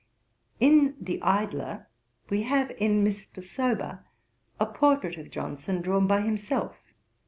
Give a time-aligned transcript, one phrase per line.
[0.59, 1.73] In The Idler,
[2.31, 2.31] No.
[2.31, 3.43] 31, we have in Mr.
[3.43, 4.03] Sober
[4.59, 6.75] a portrait of Johnson drawn by himself.